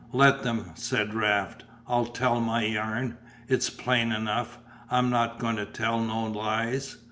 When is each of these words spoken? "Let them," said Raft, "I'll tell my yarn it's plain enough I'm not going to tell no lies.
"Let 0.13 0.41
them," 0.41 0.71
said 0.73 1.13
Raft, 1.13 1.63
"I'll 1.87 2.07
tell 2.07 2.41
my 2.41 2.63
yarn 2.65 3.19
it's 3.47 3.69
plain 3.69 4.11
enough 4.11 4.57
I'm 4.89 5.11
not 5.11 5.37
going 5.37 5.57
to 5.57 5.65
tell 5.67 5.99
no 6.01 6.23
lies. 6.23 6.97